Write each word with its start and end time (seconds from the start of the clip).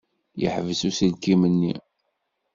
Yeḥbes 0.41 0.81
uselkim-nni. 0.89 1.73